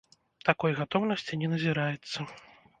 Такой 0.47 0.73
гатоўнасці 0.79 1.41
не 1.45 1.53
назіраецца. 1.55 2.19